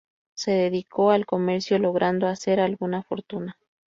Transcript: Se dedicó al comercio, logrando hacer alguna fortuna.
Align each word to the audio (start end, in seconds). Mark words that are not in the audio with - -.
Se 0.33 0.49
dedicó 0.49 1.11
al 1.11 1.27
comercio, 1.27 1.77
logrando 1.77 2.25
hacer 2.25 2.59
alguna 2.59 3.03
fortuna. 3.03 3.59